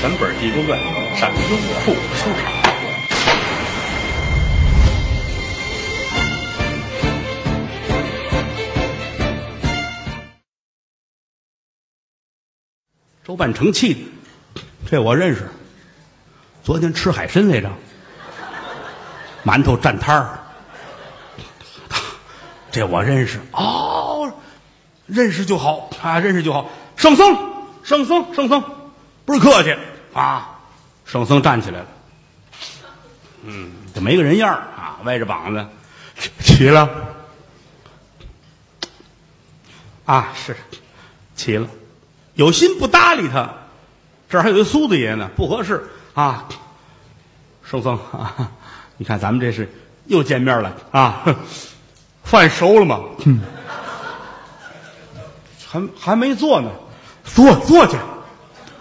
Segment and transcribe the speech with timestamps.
[0.00, 0.78] 全本《地宫传》
[1.18, 2.52] 上优酷收场。
[13.24, 14.00] 周半成气的，
[14.90, 15.48] 这我认识。
[16.62, 17.70] 昨天吃海参来着，
[19.44, 20.38] 馒头蘸摊儿，
[22.70, 23.40] 这我认识。
[23.52, 24.32] 哦，
[25.06, 26.70] 认识就好啊，认识就好。
[26.96, 27.36] 圣僧，
[27.82, 28.62] 圣僧，圣僧，
[29.28, 29.76] 不是客气。
[30.14, 30.54] 啊。
[31.04, 31.86] 圣僧站起来了，
[33.44, 34.56] 嗯，这没个人样儿？
[34.76, 35.66] 啊，歪着膀子，
[36.18, 36.88] 起起了，
[40.06, 40.56] 啊，是。
[41.36, 41.68] 起了。
[42.34, 43.50] 有心不搭理他，
[44.30, 45.86] 这儿还有一苏子爷呢，不合适。
[46.14, 46.48] 啊。
[47.64, 48.50] 圣僧啊，
[48.96, 49.70] 你看咱们这是
[50.06, 50.74] 又见面了。
[50.90, 51.22] 啊，
[52.24, 53.00] 饭熟了吗？
[53.26, 53.40] 嗯，
[55.66, 56.70] 还还没做呢，
[57.24, 57.96] 坐坐去，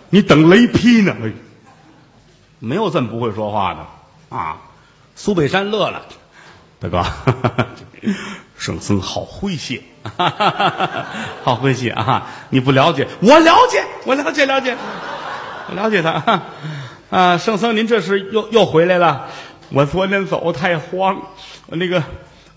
[0.09, 1.15] 你等雷劈呢。
[1.23, 1.31] 哎，
[2.59, 4.57] 没有这么不会说话的啊。
[5.15, 6.01] 苏北山乐了，
[6.79, 7.03] 大哥，
[8.57, 9.81] 圣僧好诙谐，
[11.43, 12.27] 好诙谐啊！
[12.49, 14.77] 你不了解，我了解，我了解，了解，
[15.69, 16.41] 我了解他。
[17.09, 19.27] 啊，圣僧，您这是又又回来了？
[19.69, 21.19] 我昨天走太慌，
[21.67, 22.03] 我那个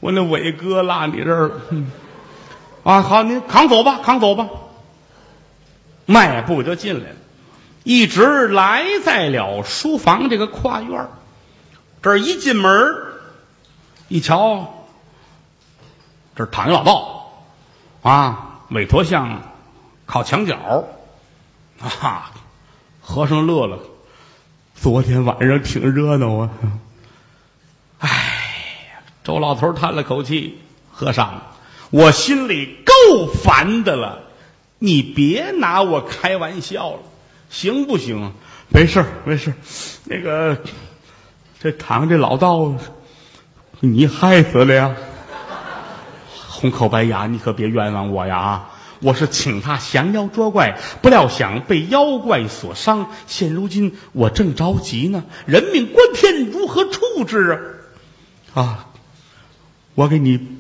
[0.00, 1.60] 我那伟哥落你这儿了。
[1.70, 1.90] 嗯
[2.84, 4.48] 啊，好，您扛走吧，扛走吧。
[6.06, 7.16] 迈步就进来了，
[7.90, 11.08] 一直来在了书房这个跨院
[12.00, 12.72] 这一进门
[14.06, 14.86] 一瞧，
[16.36, 17.42] 这躺一老道，
[18.02, 19.42] 啊，韦陀像
[20.06, 20.84] 靠墙角，
[21.80, 22.30] 啊，
[23.00, 23.80] 和尚乐了。
[24.76, 26.50] 昨天晚上挺热闹啊！
[27.98, 30.60] 哎，周老头叹了口气
[30.92, 31.42] ：“和尚，
[31.90, 34.22] 我心里够烦的了，
[34.78, 37.00] 你别拿我开玩笑了，
[37.50, 38.32] 行不行？
[38.72, 39.52] 没事没事
[40.04, 40.56] 那个，
[41.60, 42.72] 这躺这老道，
[43.80, 44.94] 你害死了呀！
[46.48, 48.38] 红口白牙，你可别冤枉我呀！
[48.38, 48.70] 啊！
[49.00, 53.10] 我是请他降妖捉怪，不料想被妖怪所伤。
[53.26, 57.74] 现如今我正着急呢，人命关天，如何处置
[58.54, 58.62] 啊？
[58.62, 58.86] 啊，
[59.94, 60.58] 我给你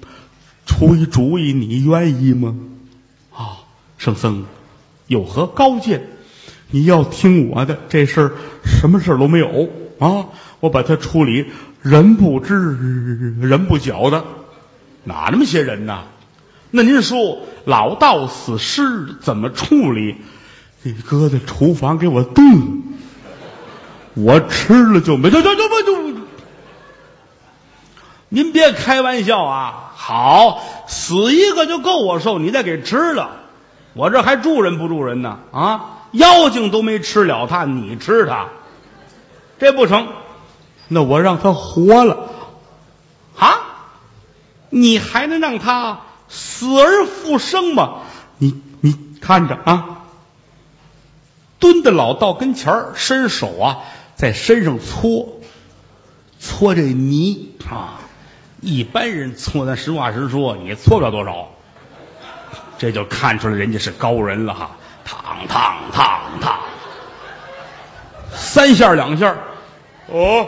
[0.66, 2.56] 出一主意，你愿意吗？
[3.32, 3.58] 啊，
[3.98, 4.46] 圣僧
[5.06, 6.08] 有何高见？
[6.70, 8.32] 你要听我的，这事儿
[8.64, 10.26] 什么事儿都没有啊！
[10.60, 11.46] 我把它处理，
[11.82, 12.54] 人不知
[13.40, 14.24] 人不晓的，
[15.04, 16.04] 哪那么些人呢？
[16.70, 18.82] 那您说老道死尸
[19.20, 20.16] 怎么处理？
[20.82, 22.82] 你搁在厨房给我炖，
[24.14, 26.20] 我吃了就没就就就不就。
[28.28, 29.90] 您别开玩笑啊！
[29.96, 33.30] 好，死一个就够我受，你再给吃了，
[33.92, 35.40] 我这还住人不住人呢？
[35.50, 38.48] 啊，妖精都没吃了他，你吃他，
[39.58, 40.08] 这不成？
[40.88, 42.30] 那我让他活了，
[43.38, 43.54] 啊？
[44.70, 46.00] 你还能让他？
[46.28, 48.02] 死而复生吗，
[48.38, 50.02] 你你看着啊，
[51.58, 53.78] 蹲在老道跟前儿，伸手啊，
[54.14, 55.40] 在身上搓，
[56.38, 58.00] 搓这泥啊。
[58.60, 61.48] 一般人搓，咱实话实说，也搓不了多少。
[62.78, 64.70] 这就看出来人家是高人了哈，
[65.04, 66.58] 烫烫烫烫，
[68.32, 69.34] 三下两下，
[70.08, 70.46] 哦。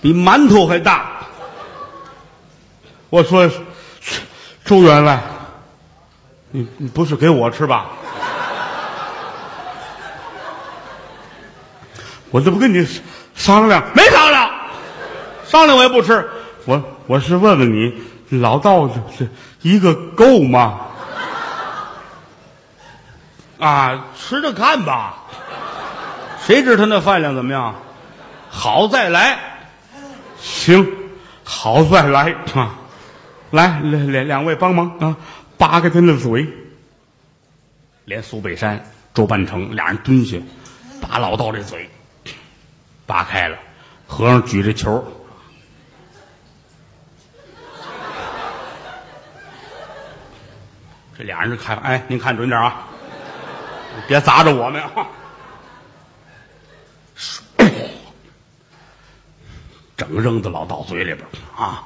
[0.00, 1.06] 比馒头还大。
[3.08, 3.48] 我说，
[4.64, 5.20] 周员外，
[6.50, 7.86] 你你不是给我吃吧？
[12.30, 12.84] 我这不跟你
[13.34, 14.50] 商量，没商量，
[15.46, 16.28] 商量我也不吃。
[16.64, 18.02] 我我是问问你，
[18.40, 20.80] 老道这这一个够吗？
[23.58, 25.18] 啊，吃着看吧。
[26.44, 27.74] 谁知他那饭量怎么样？
[28.50, 29.38] 好再来。
[30.40, 30.90] 行，
[31.44, 32.78] 好再来啊！
[33.50, 35.16] 来，两两两位帮忙啊，
[35.56, 36.48] 扒开他那嘴。
[38.04, 40.38] 连苏北山、周半成俩人蹲下，
[41.00, 41.88] 把老道这嘴
[43.06, 43.56] 扒开了。
[44.08, 45.06] 和尚举着球，
[51.16, 52.86] 这俩人是看，哎，您看准点啊，
[54.08, 55.06] 别砸着我们啊！
[59.96, 61.24] 整扔到老道嘴里边
[61.56, 61.84] 啊！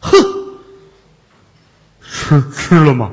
[0.00, 0.12] 哼，
[2.02, 3.10] 吃吃了吗？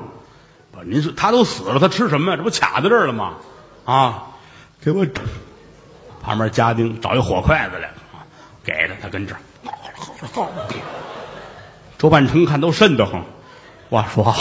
[0.72, 2.38] 不，您说他都死了，他吃什么呀？
[2.38, 3.34] 这不卡在这儿了吗？
[3.86, 4.28] 啊，
[4.80, 5.06] 给我
[6.22, 7.90] 旁边家丁找一火筷子来，
[8.64, 9.40] 给他，他跟这儿。
[11.98, 13.24] 周半成看都瘆得慌，
[13.90, 14.34] 我说：“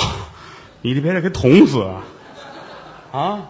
[0.87, 2.05] 你别再给捅死啊！
[3.11, 3.49] 啊，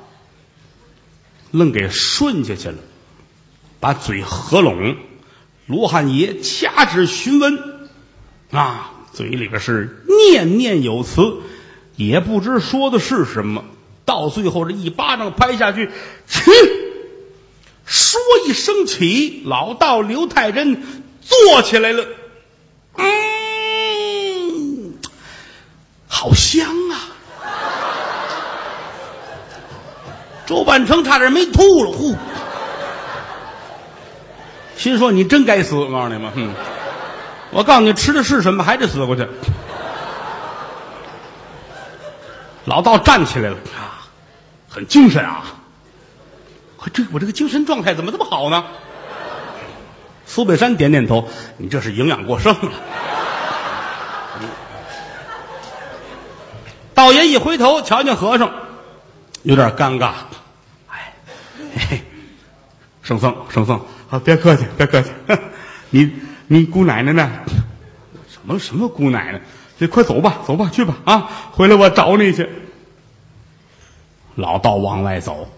[1.51, 2.77] 愣给顺下去了，
[3.81, 4.97] 把嘴合拢。
[5.67, 7.59] 罗汉爷掐指询问，
[8.53, 11.39] 啊，嘴里边是念念有词，
[11.97, 13.65] 也不知说的是什么。
[14.05, 15.91] 到最后这一巴掌拍下去，
[16.29, 16.53] 去，
[17.85, 20.85] 说一声起，老道刘太真
[21.21, 22.07] 坐起来了。
[22.97, 24.95] 嗯，
[26.07, 26.74] 好香
[30.55, 30.65] 后！
[30.65, 32.17] 半程差点没吐了，呼！
[34.77, 36.51] 心说你真该死，我告诉你们，哼！
[37.51, 39.29] 我告诉你，吃的是什么，还得死过去。
[42.65, 44.09] 老道站起来了啊，
[44.69, 45.45] 很精神啊！
[46.79, 48.65] 我这我这个精神状态怎么这么好呢？
[50.27, 51.29] 苏北山点点头，
[51.59, 52.73] 你这是营养过剩了。
[56.95, 58.51] 道爷一回头，瞧见和尚，
[59.43, 60.13] 有点尴尬。
[63.05, 63.81] 圣僧，圣僧，
[64.11, 65.13] 啊，别客气，别客气。
[65.91, 66.11] 你
[66.49, 67.31] 你姑奶奶呢？
[68.29, 69.41] 什么什么姑奶奶？
[69.79, 71.31] 这快走吧，走吧，去吧啊！
[71.53, 72.49] 回来我找你去。
[74.37, 75.49] 老道往外走，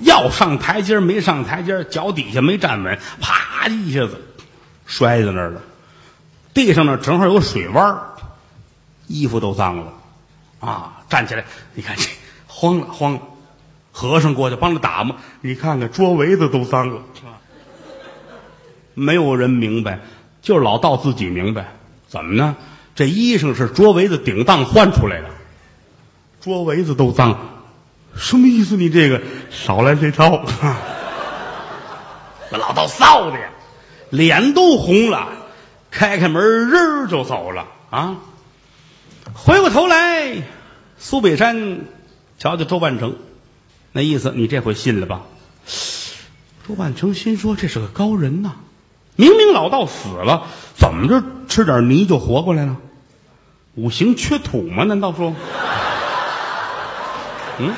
[0.00, 4.20] 要上台阶没上台阶脚底下没站稳，啪一下子
[4.84, 5.62] 摔在那儿了。
[6.52, 7.98] 地上呢正好有个水洼
[9.06, 9.92] 衣服都脏了
[10.60, 11.02] 啊！
[11.08, 11.44] 站起来，
[11.74, 12.08] 你看这
[12.46, 13.20] 慌了慌了。
[13.96, 17.00] 和尚过去帮着打嘛，你看看桌围子都脏了。
[18.92, 20.00] 没有人明白，
[20.42, 21.72] 就是老道自己明白，
[22.06, 22.56] 怎么呢？
[22.94, 25.28] 这衣裳是桌围子顶当换出来的，
[26.42, 27.38] 桌围子都脏，
[28.14, 28.76] 什么意思？
[28.76, 30.44] 你这个少来这套，
[32.50, 33.48] 把老道臊的呀，
[34.10, 35.28] 脸都红了，
[35.90, 38.16] 开开门人就走了啊！
[39.32, 40.42] 回过头来，
[40.98, 41.80] 苏北山
[42.38, 43.16] 瞧瞧周半成，
[43.96, 45.22] 那意思你这回信了吧？
[46.68, 48.52] 周万成心说这是个高人呐，
[49.16, 52.76] 明明老道死了，怎么着吃点泥就活过来了？
[53.74, 54.84] 五行缺土吗？
[54.84, 55.32] 难道说？
[57.58, 57.72] 嗯？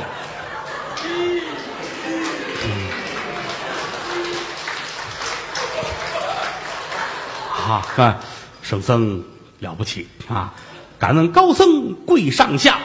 [7.68, 8.18] 啊，看
[8.62, 9.22] 圣僧
[9.60, 10.52] 了不起啊！
[10.98, 12.80] 敢问高僧贵上下，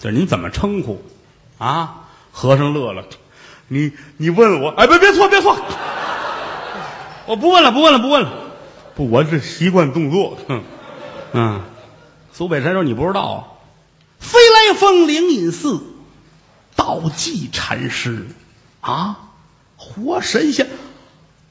[0.00, 1.02] 这您怎么称呼？
[1.58, 2.02] 啊？
[2.38, 3.02] 和尚乐了，
[3.68, 5.56] 你你问我，哎，别别错别错，
[7.24, 8.30] 我不问了不问了不问了，
[8.94, 10.62] 不，我是习惯动作，哼，
[11.32, 11.62] 嗯。
[12.34, 13.36] 苏北山说：“你不知道啊，
[14.18, 15.80] 飞来峰灵隐寺，
[16.74, 18.26] 道济禅师。
[18.82, 19.30] 啊，
[19.78, 20.68] 活神仙。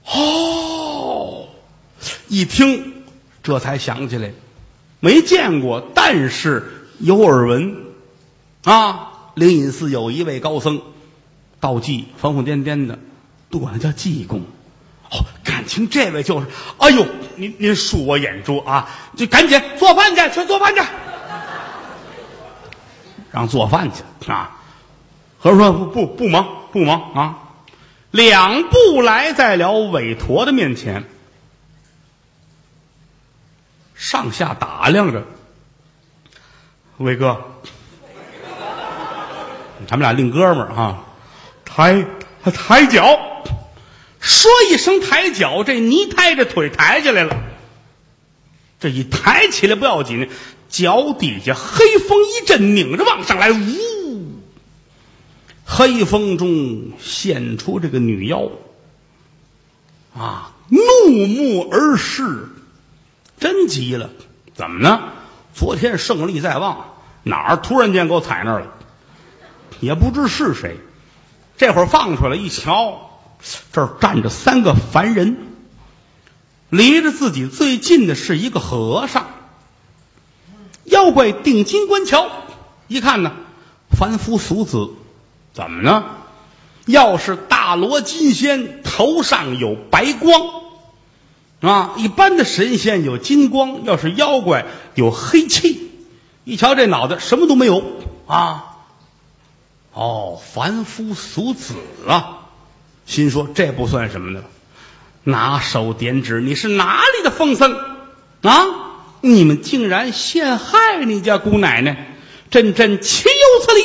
[0.06, 1.48] 哦，
[2.28, 3.04] 一听
[3.42, 4.32] 这才想起来，
[5.00, 7.76] 没见过，但是有耳闻。
[8.66, 9.14] 啊。
[9.36, 10.82] 灵隐寺有一位高僧，
[11.60, 12.98] 道济疯疯癫癫的，
[13.50, 14.42] 都管他叫济公。
[15.12, 16.48] 哦，感情这位就是，
[16.80, 17.06] 哎呦，
[17.36, 20.82] 您您恕我眼拙啊，就赶紧做饭去，去做饭去，
[23.32, 24.60] 让做饭去啊。
[25.38, 27.40] 和尚说不不不忙不忙啊，
[28.10, 31.04] 两步来在了韦陀的面前，
[33.94, 35.24] 上下打量着，
[36.98, 37.44] 伟哥，
[39.88, 41.06] 他们俩另哥们儿哈，
[41.64, 42.06] 抬
[42.44, 43.20] 抬脚。
[44.20, 47.44] 说一声抬脚，这泥胎这腿抬起来了。
[48.80, 50.30] 这一抬起来不要紧，
[50.68, 54.42] 脚底下黑风一阵，拧着往上来，呜！
[55.64, 58.50] 黑风中现出这个女妖，
[60.16, 62.50] 啊，怒目而视，
[63.40, 64.10] 真急了。
[64.56, 65.12] 怎么呢？
[65.54, 68.68] 昨天胜利在望，哪儿突然间给我踩那儿了？
[69.86, 70.78] 也不知是谁。
[71.58, 73.12] 这会儿放出来一瞧。
[73.72, 75.38] 这儿站着三个凡人，
[76.70, 79.28] 离着自己最近的是一个和尚。
[80.86, 82.28] 妖怪定金观瞧，
[82.88, 83.34] 一看呢，
[83.92, 84.90] 凡夫俗子，
[85.54, 86.06] 怎么呢？
[86.88, 90.42] 要是大罗金仙，头上有白光，
[91.62, 94.66] 啊，一般的神仙有金光；要是妖怪，
[94.96, 95.92] 有黑气。
[96.46, 97.84] 一瞧这脑袋，什么都没有
[98.28, 98.65] 啊！
[99.96, 101.74] 哦，凡夫俗子
[102.06, 102.40] 啊！
[103.06, 104.44] 心说：“这不算什么的，
[105.24, 107.74] 拿手点指，你是哪里的疯僧
[108.42, 108.66] 啊？
[109.22, 112.18] 你们竟然陷害你家姑奶奶，
[112.52, 113.84] 朕朕岂有此理！”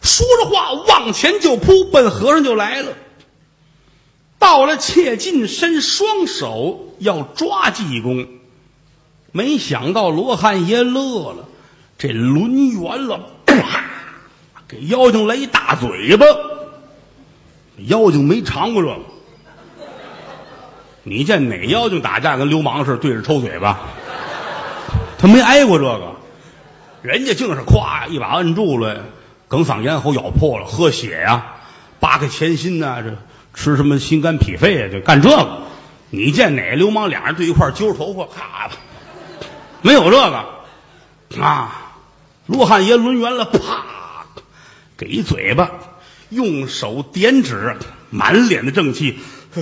[0.00, 2.92] 说着话，往前就扑，奔和尚就来了。
[4.38, 8.28] 到了，切近伸双手要抓济公，
[9.32, 11.48] 没想到罗汉爷乐了，
[11.98, 13.87] 这抡圆了，啪，
[14.68, 16.26] 给妖精来一大嘴巴。
[17.86, 18.96] 妖精没尝过这个，
[21.04, 23.78] 你见哪妖精打架跟流氓似的对着抽嘴巴？
[25.16, 26.12] 他没挨过这个，
[27.02, 29.04] 人家竟是咵一把摁住了，
[29.48, 31.46] 哽嗓咽喉咬破了，喝血呀、
[32.00, 33.16] 扒开前心呐、这
[33.54, 35.62] 吃什么心肝脾肺啊，就干这个。
[36.10, 38.70] 你见哪流氓俩人对一块揪着头发，咔，
[39.82, 40.44] 没有这个
[41.40, 41.92] 啊！
[42.46, 43.84] 罗汉爷抡圆了，啪，
[44.98, 45.70] 给一嘴巴，
[46.30, 47.76] 用手点指，
[48.10, 49.16] 满脸的正气，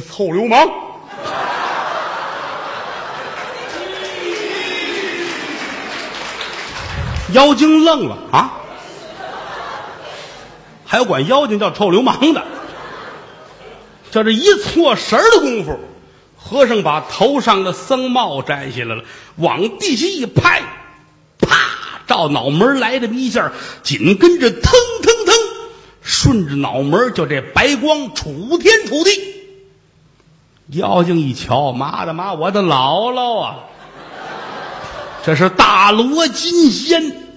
[0.08, 0.66] 臭流氓！
[7.34, 8.54] 妖精愣了啊！
[10.86, 12.42] 还有管妖精叫臭流氓的，
[14.10, 15.78] 就这一错神儿的功夫，
[16.38, 19.04] 和尚把头上的僧帽摘下来了，
[19.36, 20.62] 往地下一拍，
[21.38, 21.58] 啪，
[22.06, 23.52] 照脑门来这么一下，
[23.82, 24.72] 紧跟着腾，
[26.26, 29.32] 顺着脑门就这白光楚天楚地。
[30.66, 33.54] 妖精一瞧，妈的妈，我的姥姥啊！
[35.24, 37.28] 这是大罗金仙，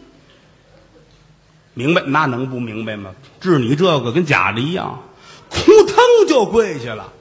[1.75, 2.01] 明白？
[2.07, 3.11] 那能不明白吗？
[3.39, 5.03] 治你这个跟假的一样，
[5.51, 5.95] 扑腾
[6.27, 7.13] 就跪下了。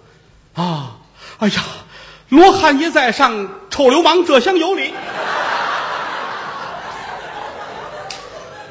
[0.55, 0.97] 啊，
[1.41, 1.63] 哎呀，
[2.31, 4.95] 罗汉爷在上，臭流氓这厢有礼。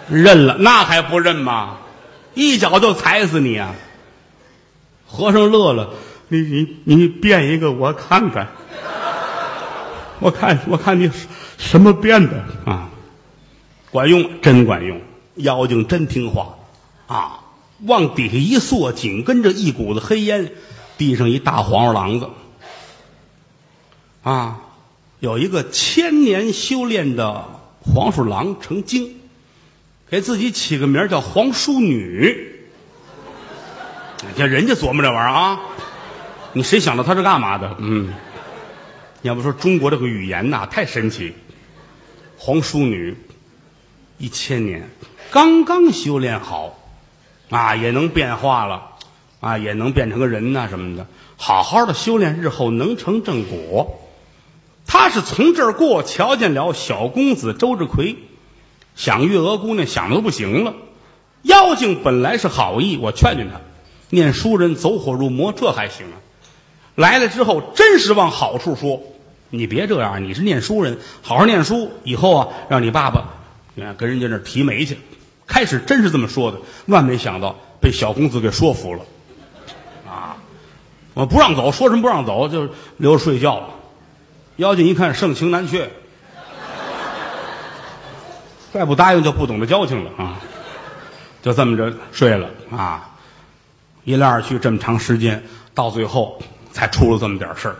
[0.10, 1.78] 认了，那还不认吗？
[2.38, 3.74] 一脚就踩死你啊！
[5.08, 5.90] 和尚乐了，
[6.28, 8.50] 你你你变一个我看看，
[10.20, 11.10] 我看我看你
[11.58, 12.90] 什么变的啊？
[13.90, 15.02] 管用，真管用，
[15.36, 16.56] 妖精真听话
[17.08, 17.40] 啊！
[17.86, 20.52] 往底下一缩，紧跟着一股子黑烟，
[20.98, 22.30] 地上一大黄鼠狼子
[24.22, 24.60] 啊！
[25.20, 27.46] 有一个千年修炼的
[27.82, 29.16] 黄鼠狼成精，
[30.10, 32.54] 给自己起个名叫黄淑女。
[34.22, 35.60] 你看人家琢磨这玩意儿啊，
[36.54, 37.76] 你谁想到他是干嘛的？
[37.80, 38.14] 嗯，
[39.22, 41.34] 要不说中国这个语言呐，太神奇。
[42.38, 43.18] 黄淑女，
[44.18, 44.90] 一千年
[45.32, 46.80] 刚刚修炼好，
[47.50, 48.92] 啊，也能变化了，
[49.40, 51.06] 啊，也能变成个人呐、什么的。
[51.36, 54.00] 好好的修炼，日后能成正果。
[54.86, 58.16] 他是从这儿过，瞧见了小公子周志奎，
[58.98, 60.74] 想月娥姑娘想的都不行了。
[61.44, 63.62] 妖精本来是好意，我劝劝他，
[64.10, 66.18] 念书人走火入魔，这还行啊。
[66.96, 69.02] 来了之后，真是往好处说。
[69.50, 73.20] 你别这样，你是念书人，好好念书，以后啊，让你爸爸，
[73.82, 74.98] 啊，跟人家那提媒去。
[75.46, 79.06] 开始真是这么说的，万没想到被小公子给说服了。
[80.06, 80.36] 啊，
[81.14, 83.70] 我不让走，说什么不让走，就留着睡觉。
[84.58, 85.92] 妖精一看盛情难却，
[88.78, 90.40] 再不答应就不懂得交情了啊！
[91.42, 93.10] 就这么着睡了啊！
[94.04, 95.44] 一来二去这么长时间，
[95.74, 96.40] 到最后
[96.72, 97.76] 才出了这么点事儿，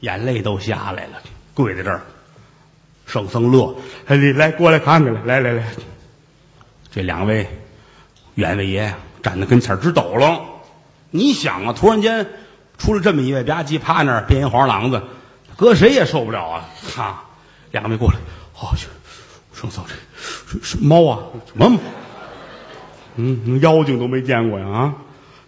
[0.00, 1.20] 眼泪都下来了，
[1.54, 2.02] 跪在这儿。
[3.04, 3.76] 圣僧乐，
[4.08, 5.66] 你来过来看看来，来来来，
[6.90, 7.48] 这两位
[8.36, 10.40] 员外爷站在跟前直抖楞。
[11.10, 12.26] 你想啊，突然间
[12.78, 15.02] 出了这么一位吧唧趴那儿变一黄狼子，
[15.56, 16.68] 搁谁也受不了啊！
[16.94, 17.24] 哈，
[17.72, 18.18] 两位过来，
[18.60, 18.86] 哦，去，
[19.58, 21.18] 圣僧这这是猫啊？
[21.46, 21.78] 什么猫？
[23.16, 24.94] 嗯，妖精都没见过呀啊！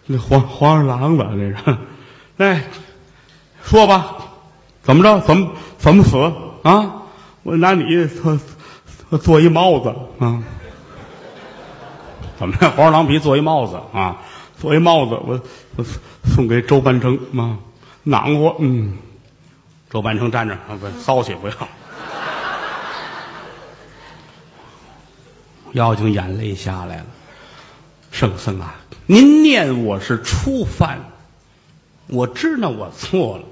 [0.06, 1.78] 那黄黄鼠狼子这是，
[2.38, 2.64] 哎
[3.62, 4.16] 说吧，
[4.82, 5.20] 怎么着？
[5.20, 6.16] 怎么怎么死
[6.62, 7.02] 啊？
[7.42, 8.38] 我拿你做
[9.18, 10.42] 做一帽子啊？
[12.38, 12.70] 怎么着？
[12.70, 14.16] 黄鼠狼皮做一帽子啊？
[14.58, 15.38] 做一帽子，我
[15.76, 15.84] 我
[16.24, 17.58] 送给周半成啊，
[18.04, 18.56] 囊活。
[18.60, 18.96] 嗯，
[19.90, 21.54] 周半成站着啊，不骚气不要。
[25.72, 27.06] 妖精眼泪下来了。
[28.10, 28.74] 圣僧啊，
[29.06, 31.00] 您念我是初犯，
[32.06, 33.44] 我知道我错了，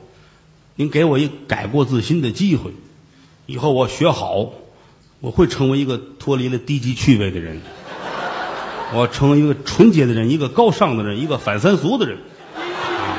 [0.77, 2.73] 您给我一改过自新的机会，
[3.45, 4.51] 以后我学好，
[5.21, 7.61] 我会成为一个脱离了低级趣味的人，
[8.95, 12.19] 我成为一个纯洁的人，一个高尚的人，一个反三俗的人。
[12.57, 13.19] 啊，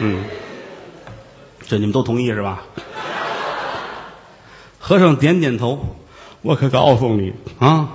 [0.00, 0.22] 嗯，
[1.66, 2.62] 这你们都同意是吧？
[4.78, 5.96] 和尚点点头，
[6.42, 7.88] 我可告诉你啊。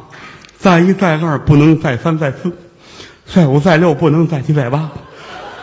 [0.57, 2.51] 再一再二不能再三再四，
[3.25, 4.89] 再五再六不能再七再八，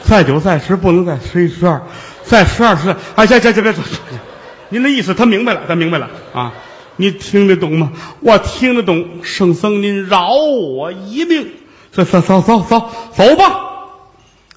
[0.04, 1.82] 再九再十不能再十一十二，
[2.24, 2.94] 再十二十。
[3.16, 3.82] 哎，行行行，别说，
[4.68, 6.52] 您的意思他明白了，他明白了啊！
[6.96, 7.90] 你听得懂吗？
[8.20, 9.04] 我听得懂。
[9.22, 11.48] 圣僧，您饶我一命。
[11.90, 13.70] 走走走走走走吧。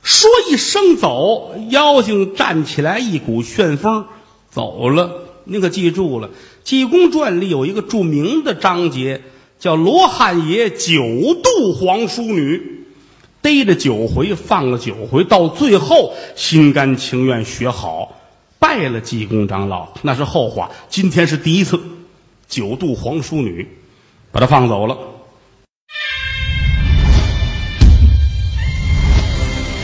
[0.03, 4.05] 说一声走，妖精站起来，一股旋风
[4.51, 5.22] 走了。
[5.46, 6.27] 您可记住了，
[6.65, 9.22] 《济公传》里有一个著名的章节。
[9.57, 11.01] 叫罗汉爷九
[11.41, 12.86] 度皇淑女，
[13.41, 18.19] 逮着九回，放了九回，到最后心甘情愿学好，
[18.60, 20.69] 拜了济公长老，那是后话。
[20.89, 21.79] 今天是第一次，
[22.50, 23.65] 九度皇淑女
[24.31, 24.98] 把他放走了。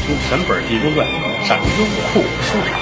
[0.06, 1.08] 听全本《济公传》，
[1.48, 2.81] 上优酷书场。